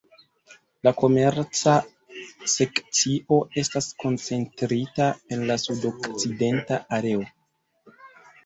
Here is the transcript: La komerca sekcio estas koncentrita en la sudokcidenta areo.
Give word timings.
La 0.85 0.91
komerca 1.01 1.73
sekcio 2.53 3.39
estas 3.63 3.91
koncentrita 4.05 5.11
en 5.37 5.45
la 5.51 5.59
sudokcidenta 5.67 6.81
areo. 6.99 7.31